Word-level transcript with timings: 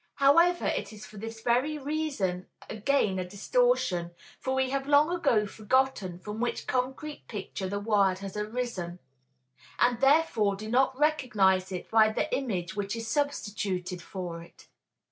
However, 0.15 0.65
it 0.65 0.91
is 0.91 1.05
for 1.05 1.17
this 1.17 1.41
very 1.41 1.77
reason 1.77 2.47
again 2.67 3.19
a 3.19 3.23
distortion, 3.29 4.09
for 4.39 4.55
we 4.55 4.71
have 4.71 4.87
long 4.87 5.11
ago 5.15 5.45
forgotten 5.45 6.17
from 6.17 6.39
which 6.39 6.65
concrete 6.65 7.27
picture 7.27 7.69
the 7.69 7.79
word 7.79 8.17
has 8.17 8.35
arisen, 8.35 8.97
and 9.77 9.99
therefore 10.01 10.55
do 10.55 10.69
not 10.71 10.97
recognize 10.97 11.71
it 11.71 11.87
by 11.91 12.09
the 12.11 12.35
image 12.35 12.75
which 12.75 12.95
is 12.95 13.07
substituted 13.07 14.01
for 14.01 14.41
it. 14.41 14.67